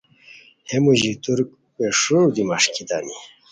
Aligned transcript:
ہے 0.69 0.77
موژی 0.83 1.11
ترک 1.23 1.49
پیݰیرو 1.75 2.21
دی 2.35 2.43
مݰکیتانی 2.49 3.15